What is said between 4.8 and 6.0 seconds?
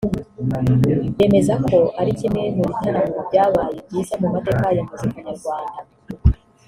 muzika nyarwanda